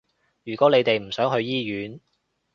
[0.45, 1.99] 如果你哋唔想去醫院